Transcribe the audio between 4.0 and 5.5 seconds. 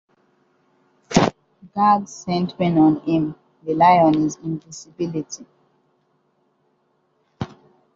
his invisibility.